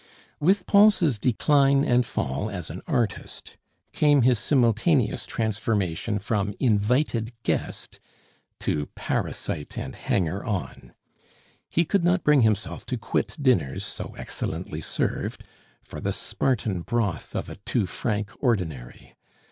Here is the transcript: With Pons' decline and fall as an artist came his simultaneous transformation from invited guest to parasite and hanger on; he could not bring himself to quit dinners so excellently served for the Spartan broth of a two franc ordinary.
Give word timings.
With 0.39 0.65
Pons' 0.65 1.19
decline 1.19 1.83
and 1.85 2.03
fall 2.03 2.49
as 2.49 2.71
an 2.71 2.81
artist 2.87 3.57
came 3.93 4.23
his 4.23 4.39
simultaneous 4.39 5.27
transformation 5.27 6.17
from 6.17 6.55
invited 6.59 7.31
guest 7.43 7.99
to 8.61 8.87
parasite 8.95 9.77
and 9.77 9.95
hanger 9.95 10.43
on; 10.43 10.95
he 11.69 11.85
could 11.85 12.03
not 12.03 12.23
bring 12.23 12.41
himself 12.41 12.83
to 12.87 12.97
quit 12.97 13.35
dinners 13.39 13.85
so 13.85 14.15
excellently 14.17 14.81
served 14.81 15.43
for 15.83 15.99
the 16.01 16.13
Spartan 16.13 16.81
broth 16.81 17.35
of 17.35 17.47
a 17.47 17.57
two 17.57 17.85
franc 17.85 18.31
ordinary. 18.39 19.15